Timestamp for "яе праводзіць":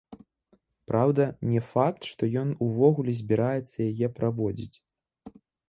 3.91-4.77